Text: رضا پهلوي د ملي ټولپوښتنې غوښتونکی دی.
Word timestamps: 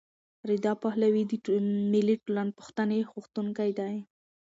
رضا 0.49 0.73
پهلوي 0.83 1.23
د 1.29 1.33
ملي 1.91 2.15
ټولپوښتنې 2.25 2.99
غوښتونکی 3.11 3.71
دی. 3.79 3.95